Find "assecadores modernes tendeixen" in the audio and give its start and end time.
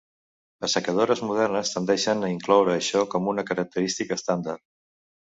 0.67-2.25